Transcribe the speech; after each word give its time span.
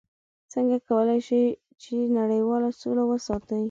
څنګه 0.53 0.77
کولی 0.89 1.19
شي 1.27 1.43
چې 1.81 1.95
نړیواله 2.19 2.69
سوله 2.81 3.03
وساتي؟ 3.07 3.59